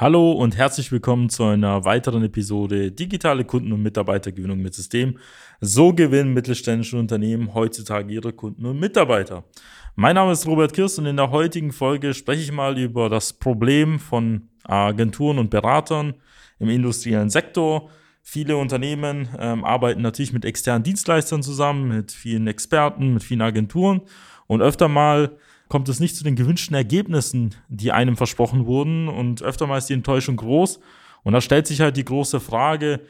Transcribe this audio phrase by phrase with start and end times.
[0.00, 5.18] Hallo und herzlich willkommen zu einer weiteren Episode Digitale Kunden- und Mitarbeitergewinnung mit System.
[5.60, 9.44] So gewinnen mittelständische Unternehmen heutzutage ihre Kunden und Mitarbeiter.
[9.96, 13.34] Mein Name ist Robert Kirst und in der heutigen Folge spreche ich mal über das
[13.34, 16.14] Problem von Agenturen und Beratern
[16.58, 17.90] im industriellen Sektor.
[18.22, 24.00] Viele Unternehmen ähm, arbeiten natürlich mit externen Dienstleistern zusammen, mit vielen Experten, mit vielen Agenturen
[24.46, 25.36] und öfter mal
[25.70, 29.08] kommt es nicht zu den gewünschten Ergebnissen, die einem versprochen wurden.
[29.08, 30.80] Und öfter mal ist die Enttäuschung groß.
[31.22, 33.00] Und da stellt sich halt die große Frage,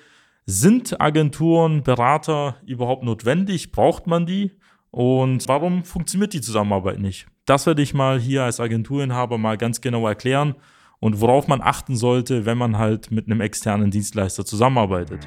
[0.45, 3.73] sind Agenturen, Berater überhaupt notwendig?
[3.73, 4.53] Braucht man die?
[4.91, 7.27] Und warum funktioniert die Zusammenarbeit nicht?
[7.47, 10.55] Das werde ich mal hier als Agenturinhaber mal ganz genau erklären
[10.99, 15.27] und worauf man achten sollte, wenn man halt mit einem externen Dienstleister zusammenarbeitet.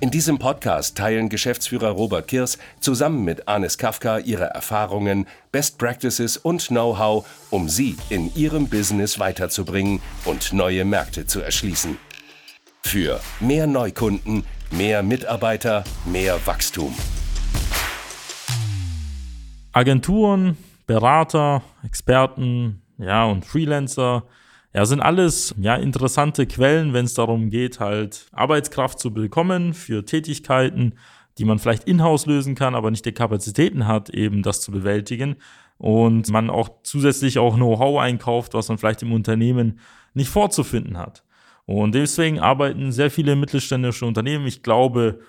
[0.00, 6.36] In diesem Podcast teilen Geschäftsführer Robert Kirs zusammen mit Anis Kafka ihre Erfahrungen, Best Practices
[6.36, 11.96] und Know-how, um sie in ihrem Business weiterzubringen und neue Märkte zu erschließen.
[12.82, 16.94] Für mehr Neukunden, mehr Mitarbeiter, mehr Wachstum.
[19.72, 20.56] Agenturen,
[20.86, 24.24] Berater, Experten, ja und Freelancer
[24.74, 30.04] ja, sind alles ja interessante Quellen, wenn es darum geht, halt Arbeitskraft zu bekommen für
[30.04, 30.94] Tätigkeiten,
[31.38, 35.36] die man vielleicht in-house lösen kann, aber nicht die Kapazitäten hat, eben das zu bewältigen.
[35.78, 39.78] Und man auch zusätzlich auch Know-how einkauft, was man vielleicht im Unternehmen
[40.12, 41.24] nicht vorzufinden hat.
[41.66, 44.46] Und deswegen arbeiten sehr viele mittelständische Unternehmen.
[44.46, 45.20] Ich glaube,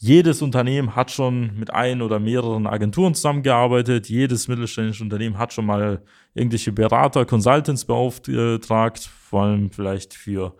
[0.00, 4.08] jedes Unternehmen hat schon mit ein oder mehreren Agenturen zusammengearbeitet.
[4.08, 6.02] Jedes mittelständische Unternehmen hat schon mal
[6.34, 10.54] irgendwelche Berater, Consultants beauftragt, vor allem vielleicht für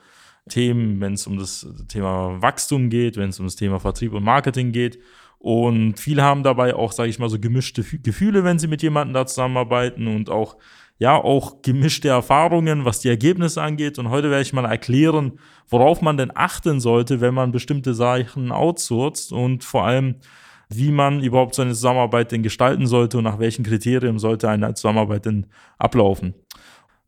[0.48, 4.24] Themen, wenn es um das Thema Wachstum geht, wenn es um das Thema Vertrieb und
[4.24, 4.98] Marketing geht.
[5.38, 9.14] Und viele haben dabei auch, sage ich mal, so gemischte Gefühle, wenn sie mit jemandem
[9.14, 10.56] da zusammenarbeiten und auch
[10.98, 13.98] ja auch gemischte Erfahrungen, was die Ergebnisse angeht.
[13.98, 15.38] Und heute werde ich mal erklären,
[15.68, 20.16] worauf man denn achten sollte, wenn man bestimmte Sachen outsourced und vor allem,
[20.68, 24.74] wie man überhaupt so eine Zusammenarbeit denn gestalten sollte und nach welchen Kriterien sollte eine
[24.74, 25.46] Zusammenarbeit denn
[25.78, 26.34] ablaufen.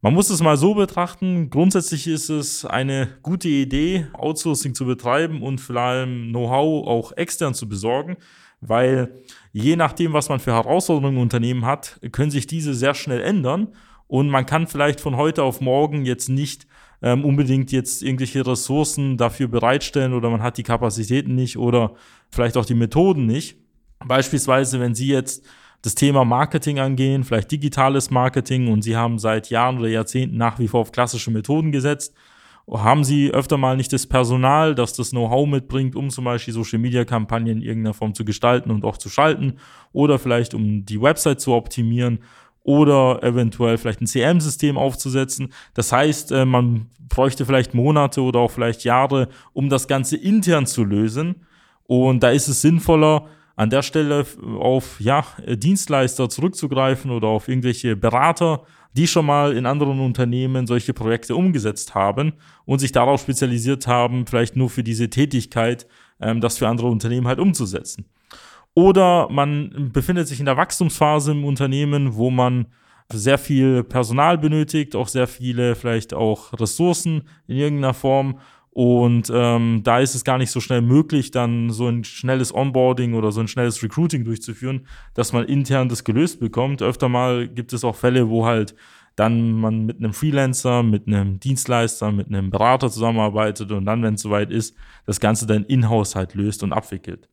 [0.02, 1.50] Man muss es mal so betrachten.
[1.50, 7.52] Grundsätzlich ist es eine gute Idee, Outsourcing zu betreiben und vor allem Know-how auch extern
[7.52, 8.16] zu besorgen,
[8.60, 9.22] weil
[9.52, 13.68] je nachdem, was man für Herausforderungen im Unternehmen hat, können sich diese sehr schnell ändern
[14.06, 16.66] und man kann vielleicht von heute auf morgen jetzt nicht
[17.02, 21.94] ähm, unbedingt jetzt irgendwelche Ressourcen dafür bereitstellen oder man hat die Kapazitäten nicht oder
[22.28, 23.56] vielleicht auch die Methoden nicht.
[24.04, 25.46] Beispielsweise, wenn Sie jetzt
[25.82, 30.58] das Thema Marketing angehen, vielleicht digitales Marketing und Sie haben seit Jahren oder Jahrzehnten nach
[30.58, 32.14] wie vor auf klassische Methoden gesetzt,
[32.72, 37.58] haben Sie öfter mal nicht das Personal, das das Know-how mitbringt, um zum Beispiel Social-Media-Kampagnen
[37.58, 39.54] in irgendeiner Form zu gestalten und auch zu schalten
[39.92, 42.20] oder vielleicht um die Website zu optimieren
[42.62, 45.52] oder eventuell vielleicht ein CM-System aufzusetzen.
[45.74, 50.66] Das heißt, äh, man bräuchte vielleicht Monate oder auch vielleicht Jahre, um das Ganze intern
[50.66, 51.46] zu lösen.
[51.84, 53.26] Und da ist es sinnvoller,
[53.60, 54.24] an der Stelle
[54.58, 58.62] auf ja, Dienstleister zurückzugreifen oder auf irgendwelche Berater,
[58.96, 62.32] die schon mal in anderen Unternehmen solche Projekte umgesetzt haben
[62.64, 65.86] und sich darauf spezialisiert haben, vielleicht nur für diese Tätigkeit,
[66.22, 68.06] ähm, das für andere Unternehmen halt umzusetzen.
[68.72, 72.64] Oder man befindet sich in der Wachstumsphase im Unternehmen, wo man
[73.12, 78.38] sehr viel Personal benötigt, auch sehr viele vielleicht auch Ressourcen in irgendeiner Form.
[78.72, 83.14] Und ähm, da ist es gar nicht so schnell möglich, dann so ein schnelles Onboarding
[83.14, 86.80] oder so ein schnelles Recruiting durchzuführen, dass man intern das gelöst bekommt.
[86.80, 88.76] Öfter mal gibt es auch Fälle, wo halt
[89.16, 94.14] dann man mit einem Freelancer, mit einem Dienstleister, mit einem Berater zusammenarbeitet und dann, wenn
[94.14, 97.28] es soweit ist, das Ganze dann in-house halt löst und abwickelt.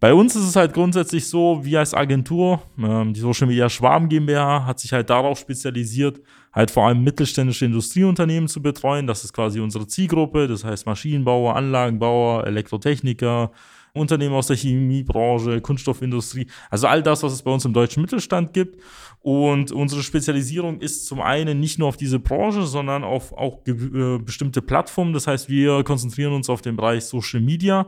[0.00, 4.08] Bei uns ist es halt grundsätzlich so, wir als Agentur, ähm, die Social Media Schwarm
[4.08, 6.20] GmbH hat sich halt darauf spezialisiert,
[6.52, 9.06] halt vor allem mittelständische Industrieunternehmen zu betreuen.
[9.06, 13.52] Das ist quasi unsere Zielgruppe, das heißt Maschinenbauer, Anlagenbauer, Elektrotechniker,
[13.92, 18.52] Unternehmen aus der Chemiebranche, Kunststoffindustrie, also all das, was es bei uns im deutschen Mittelstand
[18.52, 18.82] gibt.
[19.20, 24.18] Und unsere Spezialisierung ist zum einen nicht nur auf diese Branche, sondern auf auch äh,
[24.18, 25.12] bestimmte Plattformen.
[25.12, 27.86] Das heißt, wir konzentrieren uns auf den Bereich Social Media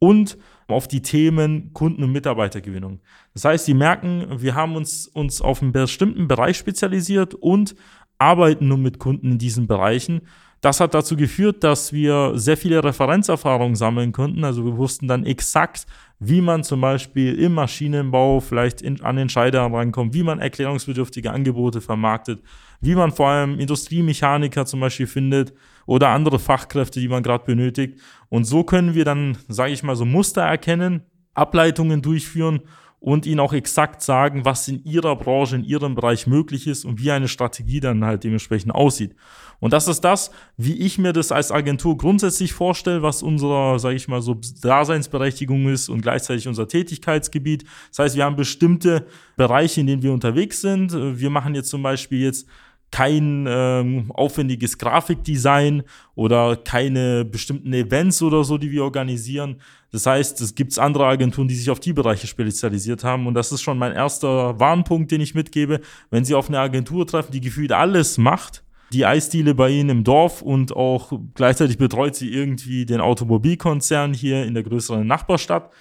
[0.00, 0.36] und
[0.68, 3.00] auf die Themen Kunden- und Mitarbeitergewinnung.
[3.32, 7.74] Das heißt, Sie merken, wir haben uns, uns auf einen bestimmten Bereich spezialisiert und
[8.18, 10.22] arbeiten nun mit Kunden in diesen Bereichen.
[10.64, 14.44] Das hat dazu geführt, dass wir sehr viele Referenzerfahrungen sammeln konnten.
[14.44, 15.84] Also wir wussten dann exakt,
[16.20, 21.82] wie man zum Beispiel im Maschinenbau vielleicht in, an Entscheider rankommt, wie man erklärungsbedürftige Angebote
[21.82, 22.42] vermarktet,
[22.80, 25.52] wie man vor allem Industriemechaniker zum Beispiel findet
[25.84, 28.00] oder andere Fachkräfte, die man gerade benötigt.
[28.30, 31.02] Und so können wir dann, sage ich mal, so Muster erkennen,
[31.34, 32.62] Ableitungen durchführen
[33.04, 36.98] und ihnen auch exakt sagen, was in ihrer Branche, in ihrem Bereich möglich ist und
[36.98, 39.14] wie eine Strategie dann halt dementsprechend aussieht.
[39.60, 43.96] Und das ist das, wie ich mir das als Agentur grundsätzlich vorstelle, was unsere, sage
[43.96, 47.64] ich mal, so Daseinsberechtigung ist und gleichzeitig unser Tätigkeitsgebiet.
[47.90, 50.94] Das heißt, wir haben bestimmte Bereiche, in denen wir unterwegs sind.
[50.94, 52.46] Wir machen jetzt zum Beispiel jetzt
[52.94, 55.82] kein ähm, aufwendiges Grafikdesign
[56.14, 59.56] oder keine bestimmten Events oder so, die wir organisieren.
[59.90, 63.26] Das heißt, es gibt andere Agenturen, die sich auf die Bereiche spezialisiert haben.
[63.26, 65.80] Und das ist schon mein erster Warnpunkt, den ich mitgebe.
[66.10, 68.62] Wenn Sie auf eine Agentur treffen, die gefühlt alles macht,
[68.92, 74.44] die Eisdiele bei Ihnen im Dorf und auch gleichzeitig betreut sie irgendwie den Automobilkonzern hier
[74.44, 75.72] in der größeren Nachbarstadt,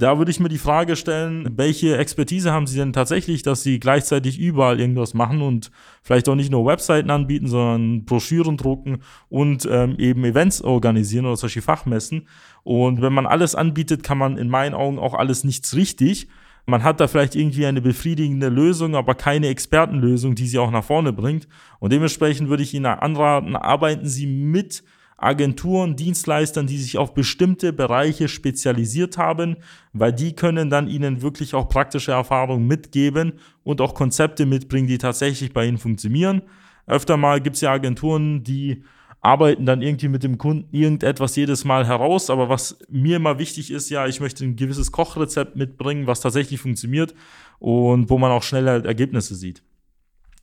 [0.00, 3.78] da würde ich mir die Frage stellen, welche Expertise haben Sie denn tatsächlich, dass Sie
[3.78, 5.70] gleichzeitig überall irgendwas machen und
[6.02, 11.36] vielleicht auch nicht nur Webseiten anbieten, sondern Broschüren drucken und ähm, eben Events organisieren oder
[11.36, 12.28] solche Fachmessen.
[12.62, 16.28] Und wenn man alles anbietet, kann man in meinen Augen auch alles nichts richtig.
[16.66, 20.84] Man hat da vielleicht irgendwie eine befriedigende Lösung, aber keine Expertenlösung, die sie auch nach
[20.84, 21.46] vorne bringt.
[21.78, 24.82] Und dementsprechend würde ich Ihnen anraten, arbeiten Sie mit
[25.20, 29.56] Agenturen, Dienstleistern, die sich auf bestimmte Bereiche spezialisiert haben,
[29.92, 34.98] weil die können dann ihnen wirklich auch praktische Erfahrungen mitgeben und auch Konzepte mitbringen, die
[34.98, 36.42] tatsächlich bei ihnen funktionieren.
[36.86, 38.82] Öfter mal gibt es ja Agenturen, die
[39.20, 42.30] arbeiten dann irgendwie mit dem Kunden irgendetwas jedes Mal heraus.
[42.30, 46.60] Aber was mir immer wichtig ist, ja, ich möchte ein gewisses Kochrezept mitbringen, was tatsächlich
[46.60, 47.14] funktioniert
[47.58, 49.62] und wo man auch schneller Ergebnisse sieht.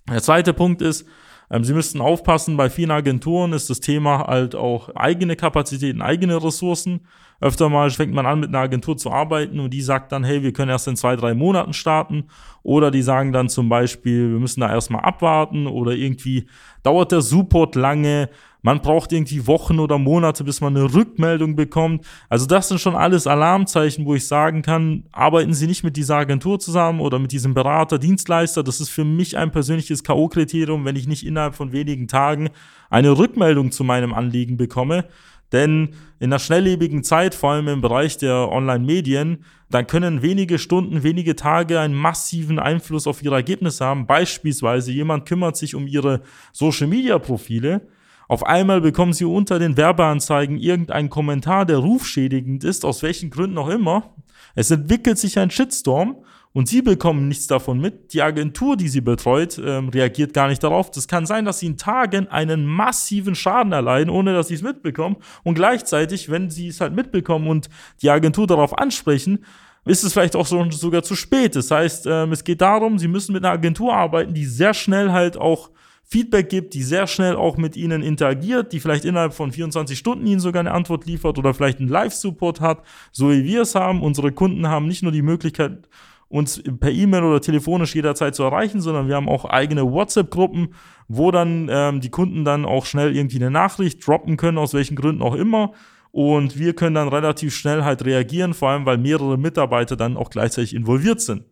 [0.08, 1.08] Der zweite Punkt ist,
[1.50, 6.44] ähm, Sie müssten aufpassen, bei vielen Agenturen ist das Thema halt auch eigene Kapazitäten, eigene
[6.44, 7.02] Ressourcen.
[7.40, 10.42] Öfter mal fängt man an, mit einer Agentur zu arbeiten und die sagt dann, hey,
[10.42, 12.26] wir können erst in zwei, drei Monaten starten.
[12.64, 16.48] Oder die sagen dann zum Beispiel, wir müssen da erstmal abwarten oder irgendwie
[16.82, 18.30] dauert der Support lange.
[18.62, 22.06] Man braucht irgendwie Wochen oder Monate, bis man eine Rückmeldung bekommt.
[22.30, 26.18] Also das sind schon alles Alarmzeichen, wo ich sagen kann, arbeiten Sie nicht mit dieser
[26.18, 28.64] Agentur zusammen oder mit diesem Berater, Dienstleister.
[28.64, 32.50] Das ist für mich ein persönliches K.O.-Kriterium, wenn ich nicht innerhalb von wenigen Tagen
[32.90, 35.06] eine Rückmeldung zu meinem Anliegen bekomme.
[35.52, 35.90] Denn
[36.20, 41.36] in einer schnelllebigen Zeit, vor allem im Bereich der Online-Medien, dann können wenige Stunden, wenige
[41.36, 44.08] Tage einen massiven Einfluss auf ihre Ergebnisse haben.
[44.08, 46.22] Beispielsweise jemand kümmert sich um ihre
[46.52, 47.82] Social-Media-Profile
[48.28, 53.58] auf einmal bekommen sie unter den Werbeanzeigen irgendeinen Kommentar, der rufschädigend ist, aus welchen Gründen
[53.58, 54.16] auch immer.
[54.56, 56.18] Es entwickelt sich ein Shitstorm
[56.52, 58.14] und sie bekommen nichts davon mit.
[58.14, 60.92] Die Agentur, die sie betreut, ähm, reagiert gar nicht darauf.
[60.92, 64.62] Das kann sein, dass sie in Tagen einen massiven Schaden erleiden, ohne dass sie es
[64.62, 65.18] mitbekommen.
[65.44, 67.70] Und gleichzeitig, wenn sie es halt mitbekommen und
[68.02, 69.46] die Agentur darauf ansprechen,
[69.86, 71.56] ist es vielleicht auch so, sogar zu spät.
[71.56, 75.12] Das heißt, ähm, es geht darum, sie müssen mit einer Agentur arbeiten, die sehr schnell
[75.12, 75.70] halt auch
[76.10, 80.26] Feedback gibt, die sehr schnell auch mit ihnen interagiert, die vielleicht innerhalb von 24 Stunden
[80.26, 84.02] ihnen sogar eine Antwort liefert oder vielleicht einen Live-Support hat, so wie wir es haben.
[84.02, 85.90] Unsere Kunden haben nicht nur die Möglichkeit,
[86.30, 90.74] uns per E-Mail oder telefonisch jederzeit zu erreichen, sondern wir haben auch eigene WhatsApp-Gruppen,
[91.10, 94.96] wo dann ähm, die Kunden dann auch schnell irgendwie eine Nachricht droppen können, aus welchen
[94.96, 95.74] Gründen auch immer.
[96.12, 100.30] Und wir können dann relativ schnell halt reagieren, vor allem weil mehrere Mitarbeiter dann auch
[100.30, 101.44] gleichzeitig involviert sind.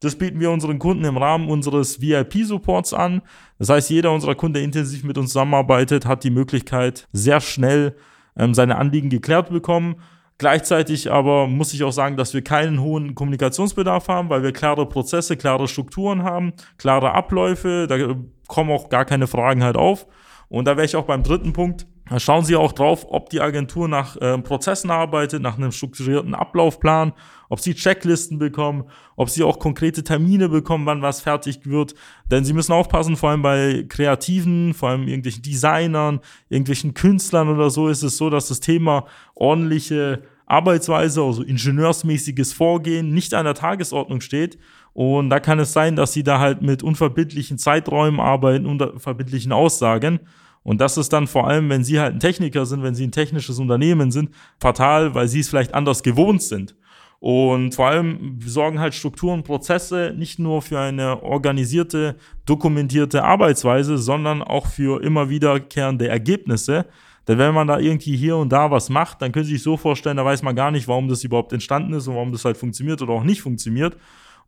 [0.00, 3.22] Das bieten wir unseren Kunden im Rahmen unseres VIP-Supports an.
[3.58, 7.96] Das heißt, jeder unserer Kunden, der intensiv mit uns zusammenarbeitet, hat die Möglichkeit, sehr schnell
[8.36, 9.96] ähm, seine Anliegen geklärt zu bekommen.
[10.38, 14.88] Gleichzeitig aber muss ich auch sagen, dass wir keinen hohen Kommunikationsbedarf haben, weil wir klare
[14.88, 17.88] Prozesse, klare Strukturen haben, klare Abläufe.
[17.88, 18.14] Da
[18.46, 20.06] kommen auch gar keine Fragen halt auf.
[20.48, 21.88] Und da wäre ich auch beim dritten Punkt.
[22.16, 27.12] Schauen Sie auch drauf, ob die Agentur nach äh, Prozessen arbeitet, nach einem strukturierten Ablaufplan,
[27.50, 28.84] ob Sie Checklisten bekommen,
[29.16, 31.94] ob Sie auch konkrete Termine bekommen, wann was fertig wird.
[32.30, 37.68] Denn Sie müssen aufpassen, vor allem bei Kreativen, vor allem irgendwelchen Designern, irgendwelchen Künstlern oder
[37.68, 43.54] so, ist es so, dass das Thema ordentliche Arbeitsweise, also ingenieursmäßiges Vorgehen nicht an der
[43.54, 44.58] Tagesordnung steht.
[44.94, 50.20] Und da kann es sein, dass sie da halt mit unverbindlichen Zeiträumen arbeiten, unverbindlichen Aussagen.
[50.68, 53.10] Und das ist dann vor allem, wenn sie halt ein Techniker sind, wenn sie ein
[53.10, 54.28] technisches Unternehmen sind,
[54.60, 56.76] fatal, weil sie es vielleicht anders gewohnt sind.
[57.20, 64.42] Und vor allem sorgen halt Strukturen, Prozesse nicht nur für eine organisierte, dokumentierte Arbeitsweise, sondern
[64.42, 66.84] auch für immer wiederkehrende Ergebnisse.
[67.26, 69.78] Denn wenn man da irgendwie hier und da was macht, dann können Sie sich so
[69.78, 72.58] vorstellen, da weiß man gar nicht, warum das überhaupt entstanden ist und warum das halt
[72.58, 73.96] funktioniert oder auch nicht funktioniert.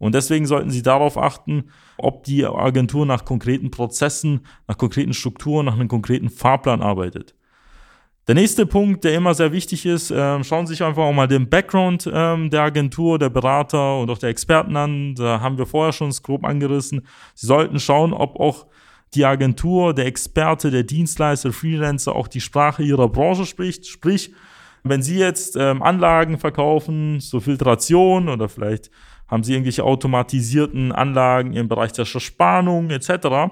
[0.01, 1.65] Und deswegen sollten Sie darauf achten,
[1.99, 7.35] ob die Agentur nach konkreten Prozessen, nach konkreten Strukturen, nach einem konkreten Fahrplan arbeitet.
[8.27, 11.29] Der nächste Punkt, der immer sehr wichtig ist, äh, schauen Sie sich einfach auch mal
[11.29, 15.15] den Background ähm, der Agentur, der Berater und auch der Experten an.
[15.17, 17.07] Da haben wir vorher schon grob angerissen.
[17.35, 18.67] Sie sollten schauen, ob auch
[19.15, 23.87] die Agentur, der Experte, der Dienstleister, Freelancer auch die Sprache ihrer Branche spricht.
[23.87, 24.33] Sprich,
[24.83, 28.91] wenn Sie jetzt ähm, Anlagen verkaufen, so Filtration oder vielleicht
[29.31, 33.51] haben Sie irgendwelche automatisierten Anlagen im Bereich der Verspannung etc.,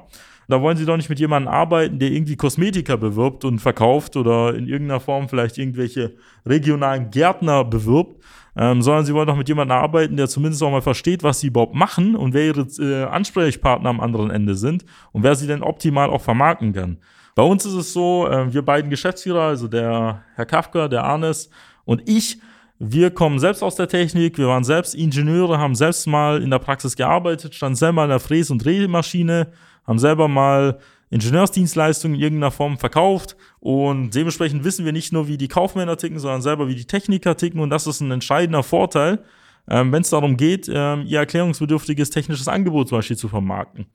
[0.51, 4.55] da wollen sie doch nicht mit jemandem arbeiten, der irgendwie Kosmetika bewirbt und verkauft oder
[4.55, 6.15] in irgendeiner Form vielleicht irgendwelche
[6.47, 8.25] regionalen Gärtner bewirbt,
[8.57, 11.49] ähm, sondern sie wollen doch mit jemandem arbeiten, der zumindest auch mal versteht, was sie
[11.49, 15.63] überhaupt machen und wer ihre äh, Ansprechpartner am anderen Ende sind und wer sie denn
[15.63, 16.97] optimal auch vermarkten kann.
[17.35, 21.51] Bei uns ist es so, äh, wir beiden Geschäftsführer, also der Herr Kafka, der Arnes
[21.85, 22.39] und ich,
[22.79, 26.61] wir kommen selbst aus der Technik, wir waren selbst Ingenieure, haben selbst mal in der
[26.61, 29.49] Praxis gearbeitet, standen selber in der Fräs- und Drehmaschine,
[29.85, 30.79] haben selber mal
[31.11, 36.19] Ingenieursdienstleistungen in irgendeiner Form verkauft und dementsprechend wissen wir nicht nur, wie die Kaufmänner ticken,
[36.19, 39.25] sondern selber, wie die Techniker ticken und das ist ein entscheidender Vorteil,
[39.69, 43.87] ähm, wenn es darum geht, ähm, ihr erklärungsbedürftiges technisches Angebot zum Beispiel zu vermarkten.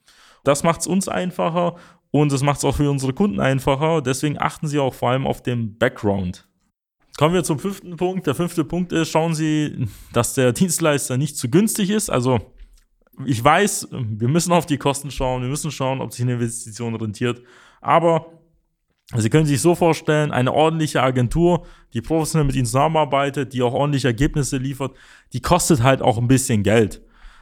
[0.43, 1.75] Das macht es uns einfacher
[2.11, 4.01] und es macht es auch für unsere Kunden einfacher.
[4.01, 6.47] Deswegen achten Sie auch vor allem auf den Background.
[7.17, 8.25] Kommen wir zum fünften Punkt.
[8.25, 12.09] Der fünfte Punkt ist, schauen Sie, dass der Dienstleister nicht zu günstig ist.
[12.09, 12.39] Also
[13.25, 16.95] ich weiß, wir müssen auf die Kosten schauen, wir müssen schauen, ob sich eine Investition
[16.95, 17.41] rentiert.
[17.81, 18.25] Aber
[19.15, 23.73] Sie können sich so vorstellen, eine ordentliche Agentur, die professionell mit Ihnen zusammenarbeitet, die auch
[23.73, 24.95] ordentliche Ergebnisse liefert,
[25.33, 27.01] die kostet halt auch ein bisschen Geld.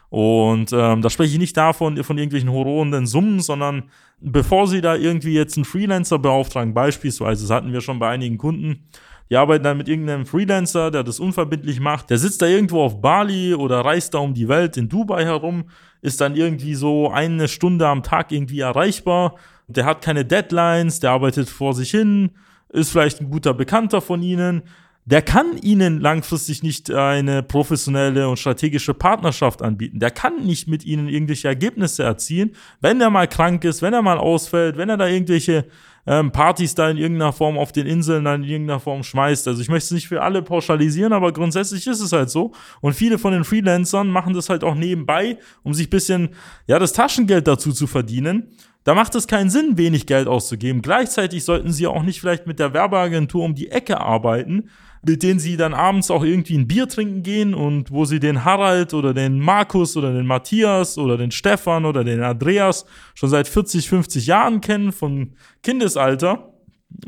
[0.10, 3.84] Und ähm, da spreche ich nicht davon, von irgendwelchen horrenden Summen, sondern
[4.20, 8.38] bevor Sie da irgendwie jetzt einen Freelancer beauftragen, beispielsweise, das hatten wir schon bei einigen
[8.38, 8.90] Kunden,
[9.32, 12.10] die arbeiten dann mit irgendeinem Freelancer, der das unverbindlich macht.
[12.10, 15.70] Der sitzt da irgendwo auf Bali oder reist da um die Welt in Dubai herum,
[16.02, 19.36] ist dann irgendwie so eine Stunde am Tag irgendwie erreichbar.
[19.68, 22.32] Der hat keine Deadlines, der arbeitet vor sich hin,
[22.74, 24.64] ist vielleicht ein guter Bekannter von ihnen.
[25.06, 30.00] Der kann ihnen langfristig nicht eine professionelle und strategische Partnerschaft anbieten.
[30.00, 34.02] Der kann nicht mit ihnen irgendwelche Ergebnisse erzielen, wenn er mal krank ist, wenn er
[34.02, 35.68] mal ausfällt, wenn er da irgendwelche
[36.05, 39.48] ähm, Partys da in irgendeiner Form auf den Inseln dann in irgendeiner Form schmeißt.
[39.48, 42.51] Also ich möchte es nicht für alle pauschalisieren, aber grundsätzlich ist es halt so.
[42.81, 46.29] Und viele von den Freelancern machen das halt auch nebenbei, um sich bisschen,
[46.67, 48.48] ja, das Taschengeld dazu zu verdienen.
[48.84, 50.82] Da macht es keinen Sinn, wenig Geld auszugeben.
[50.82, 54.70] Gleichzeitig sollten sie auch nicht vielleicht mit der Werbeagentur um die Ecke arbeiten,
[55.04, 58.44] mit denen sie dann abends auch irgendwie ein Bier trinken gehen und wo sie den
[58.44, 63.48] Harald oder den Markus oder den Matthias oder den Stefan oder den Andreas schon seit
[63.48, 66.52] 40, 50 Jahren kennen von Kindesalter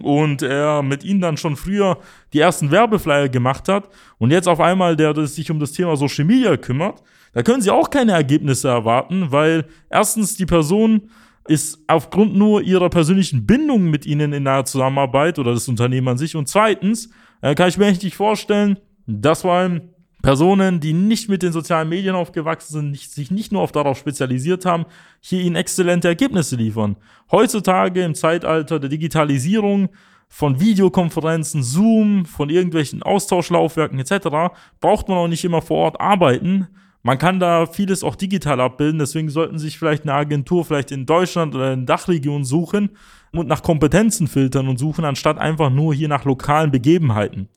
[0.01, 1.97] und er mit ihnen dann schon früher
[2.33, 6.25] die ersten Werbeflyer gemacht hat und jetzt auf einmal der sich um das Thema Social
[6.25, 7.03] Media kümmert,
[7.33, 11.09] da können sie auch keine Ergebnisse erwarten, weil erstens die Person
[11.47, 16.17] ist aufgrund nur ihrer persönlichen Bindung mit ihnen in der Zusammenarbeit oder das Unternehmen an
[16.17, 17.09] sich und zweitens
[17.41, 19.81] äh, kann ich mir echt nicht vorstellen, dass vor allem
[20.23, 23.97] Personen, die nicht mit den sozialen Medien aufgewachsen sind, nicht, sich nicht nur auf darauf
[23.97, 24.85] spezialisiert haben,
[25.19, 26.95] hier ihnen exzellente Ergebnisse liefern.
[27.29, 29.89] Heutzutage im Zeitalter der Digitalisierung
[30.29, 34.55] von Videokonferenzen, Zoom, von irgendwelchen Austauschlaufwerken etc.
[34.79, 36.69] braucht man auch nicht immer vor Ort arbeiten.
[37.03, 41.05] Man kann da vieles auch digital abbilden, deswegen sollten sich vielleicht eine Agentur vielleicht in
[41.05, 42.91] Deutschland oder in Dachregion suchen,
[43.33, 47.49] und nach Kompetenzen filtern und suchen, anstatt einfach nur hier nach lokalen Begebenheiten.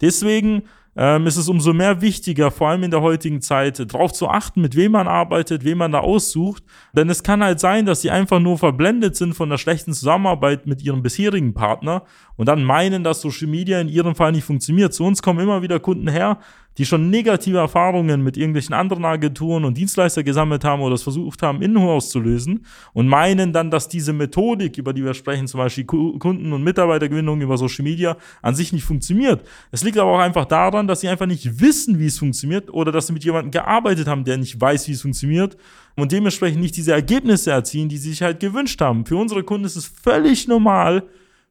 [0.00, 0.62] Deswegen
[0.96, 4.62] ähm, ist es umso mehr wichtiger, vor allem in der heutigen Zeit, darauf zu achten,
[4.62, 6.62] mit wem man arbeitet, wem man da aussucht.
[6.94, 10.66] Denn es kann halt sein, dass sie einfach nur verblendet sind von der schlechten Zusammenarbeit
[10.66, 12.04] mit ihrem bisherigen Partner
[12.36, 14.94] und dann meinen, dass Social Media in ihrem Fall nicht funktioniert.
[14.94, 16.38] Zu uns kommen immer wieder Kunden her,
[16.78, 21.42] die schon negative Erfahrungen mit irgendwelchen anderen Agenturen und Dienstleister gesammelt haben oder es versucht
[21.42, 25.58] haben, in-house zu lösen und meinen dann, dass diese Methodik, über die wir sprechen, zum
[25.58, 29.46] Beispiel Kunden- und Mitarbeitergewinnung über Social Media, an sich nicht funktioniert.
[29.70, 32.92] Es liegt aber auch einfach daran, dass sie einfach nicht wissen, wie es funktioniert oder
[32.92, 35.56] dass sie mit jemandem gearbeitet haben, der nicht weiß, wie es funktioniert
[35.96, 39.06] und dementsprechend nicht diese Ergebnisse erzielen, die sie sich halt gewünscht haben.
[39.06, 41.04] Für unsere Kunden ist es völlig normal,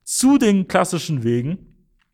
[0.04, 1.58] zu den klassischen Wegen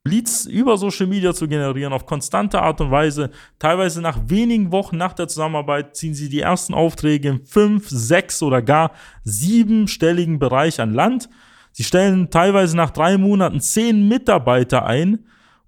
[0.04, 3.30] Leads über Social Media zu generieren, auf konstante Art und Weise.
[3.60, 8.42] Teilweise nach wenigen Wochen nach der Zusammenarbeit ziehen sie die ersten Aufträge im fünf, sechs
[8.42, 8.94] oder gar
[9.24, 11.30] siebenstelligen Bereich an Land.
[11.72, 15.20] Sie stellen teilweise nach drei Monaten zehn Mitarbeiter ein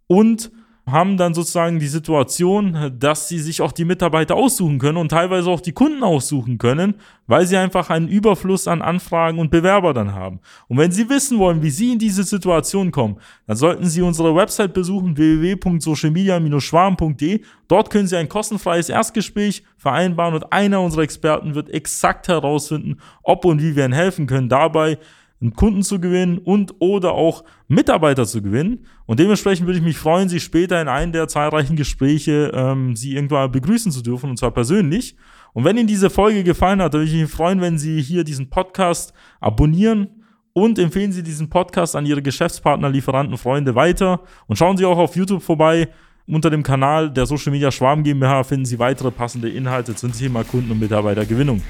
[0.07, 0.51] und
[0.85, 5.49] haben dann sozusagen die Situation, dass sie sich auch die Mitarbeiter aussuchen können und teilweise
[5.49, 10.13] auch die Kunden aussuchen können, weil sie einfach einen Überfluss an Anfragen und Bewerber dann
[10.13, 10.41] haben.
[10.67, 13.15] Und wenn Sie wissen wollen, wie Sie in diese Situation kommen,
[13.47, 17.39] dann sollten Sie unsere Website besuchen, www.socialmedia-schwarm.de.
[17.69, 23.45] Dort können Sie ein kostenfreies Erstgespräch vereinbaren und einer unserer Experten wird exakt herausfinden, ob
[23.45, 24.97] und wie wir Ihnen helfen können dabei,
[25.43, 28.85] einen Kunden zu gewinnen und oder auch Mitarbeiter zu gewinnen.
[29.05, 33.15] Und dementsprechend würde ich mich freuen, Sie später in einem der zahlreichen Gespräche ähm, Sie
[33.15, 35.17] irgendwann begrüßen zu dürfen, und zwar persönlich.
[35.51, 38.49] Und wenn Ihnen diese Folge gefallen hat, würde ich mich freuen, wenn Sie hier diesen
[38.49, 40.07] Podcast abonnieren
[40.53, 44.21] und empfehlen Sie diesen Podcast an Ihre Geschäftspartner, Lieferanten, Freunde weiter.
[44.47, 45.89] Und schauen Sie auch auf YouTube vorbei.
[46.25, 50.45] Unter dem Kanal der Social Media Schwarm GmbH finden Sie weitere passende Inhalte zum Thema
[50.45, 51.61] Kunden- und Mitarbeitergewinnung.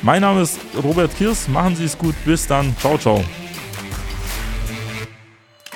[0.00, 1.48] Mein Name ist Robert Kirs.
[1.48, 2.14] Machen Sie es gut.
[2.24, 2.76] Bis dann.
[2.78, 3.24] Ciao, ciao.